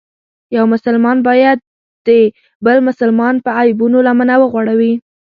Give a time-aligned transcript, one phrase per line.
[0.55, 1.57] یو مسلمان باید
[2.07, 2.09] د
[2.65, 4.93] بل مسلمان په عیبونو لمنه وغوړوي.